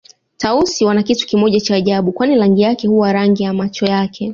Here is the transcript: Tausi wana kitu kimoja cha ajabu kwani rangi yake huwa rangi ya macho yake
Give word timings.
Tausi 0.37 0.85
wana 0.85 1.03
kitu 1.03 1.27
kimoja 1.27 1.59
cha 1.59 1.75
ajabu 1.75 2.11
kwani 2.11 2.35
rangi 2.35 2.61
yake 2.61 2.87
huwa 2.87 3.13
rangi 3.13 3.43
ya 3.43 3.53
macho 3.53 3.85
yake 3.85 4.29